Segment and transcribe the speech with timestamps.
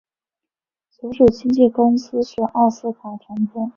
[0.89, 3.69] 所属经纪公司是奥斯卡传播。